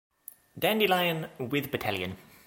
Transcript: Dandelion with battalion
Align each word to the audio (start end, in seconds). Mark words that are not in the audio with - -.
Dandelion 0.57 1.29
with 1.37 1.69
battalion 1.69 2.17